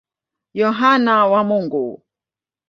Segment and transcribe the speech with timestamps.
[0.59, 1.87] Yohane wa Mungu.